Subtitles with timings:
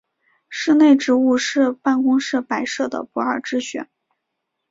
[0.49, 3.87] 室内植物是办公室摆设的不二之选。